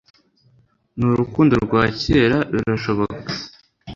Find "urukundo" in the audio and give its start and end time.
1.13-1.53